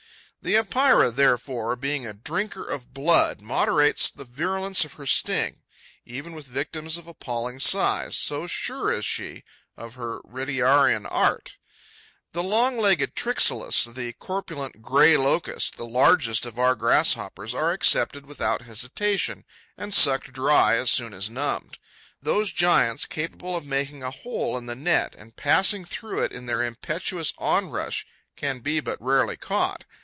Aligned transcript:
The 0.43 0.55
Epeira, 0.57 1.11
therefore, 1.11 1.75
being 1.75 2.07
a 2.07 2.13
drinker 2.15 2.65
of 2.67 2.95
blood, 2.95 3.41
moderates 3.41 4.09
the 4.09 4.23
virulence 4.25 4.83
of 4.83 4.93
her 4.93 5.05
sting, 5.05 5.61
even 6.03 6.33
with 6.33 6.47
victims 6.47 6.97
of 6.97 7.05
appalling 7.05 7.59
size, 7.59 8.17
so 8.17 8.47
sure 8.47 8.91
is 8.91 9.05
she 9.05 9.43
of 9.77 9.93
her 9.93 10.19
retiarian 10.21 11.05
art. 11.07 11.57
The 12.31 12.41
long 12.41 12.79
legged 12.79 13.15
Tryxalis, 13.15 13.83
the 13.93 14.13
corpulent 14.13 14.81
Grey 14.81 15.15
Locust, 15.15 15.77
the 15.77 15.85
largest 15.85 16.47
of 16.47 16.57
our 16.57 16.73
Grasshoppers 16.73 17.53
are 17.53 17.69
accepted 17.71 18.25
without 18.25 18.63
hesitation 18.63 19.45
and 19.77 19.93
sucked 19.93 20.33
dry 20.33 20.75
as 20.75 20.89
soon 20.89 21.13
as 21.13 21.29
numbed. 21.29 21.77
Those 22.19 22.51
giants, 22.51 23.05
capable 23.05 23.55
of 23.55 23.63
making 23.63 24.01
a 24.01 24.09
hole 24.09 24.57
in 24.57 24.65
the 24.65 24.73
net 24.73 25.13
and 25.15 25.35
passing 25.35 25.85
through 25.85 26.23
it 26.23 26.31
in 26.31 26.47
their 26.47 26.63
impetuous 26.63 27.31
onrush, 27.37 28.07
can 28.35 28.61
be 28.61 28.79
but 28.79 28.99
rarely 28.99 29.37
caught. 29.37 29.85